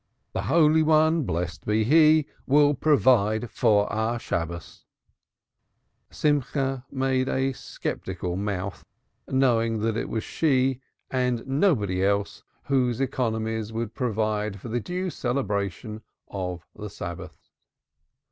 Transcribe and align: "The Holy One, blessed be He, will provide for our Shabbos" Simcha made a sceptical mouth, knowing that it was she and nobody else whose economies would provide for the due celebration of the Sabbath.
"The 0.33 0.41
Holy 0.49 0.81
One, 0.81 1.21
blessed 1.25 1.63
be 1.67 1.83
He, 1.83 2.25
will 2.47 2.73
provide 2.73 3.51
for 3.51 3.85
our 3.93 4.17
Shabbos" 4.17 4.83
Simcha 6.09 6.83
made 6.91 7.29
a 7.29 7.53
sceptical 7.53 8.35
mouth, 8.35 8.83
knowing 9.27 9.77
that 9.81 9.95
it 9.95 10.09
was 10.09 10.23
she 10.23 10.81
and 11.11 11.45
nobody 11.45 12.03
else 12.03 12.41
whose 12.63 12.99
economies 12.99 13.71
would 13.71 13.93
provide 13.93 14.59
for 14.59 14.69
the 14.69 14.79
due 14.79 15.11
celebration 15.11 16.01
of 16.29 16.65
the 16.75 16.89
Sabbath. 16.89 17.51